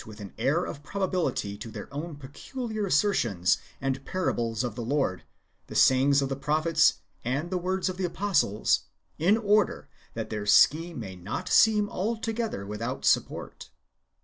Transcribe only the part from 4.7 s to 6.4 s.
the Lord, the sayings of the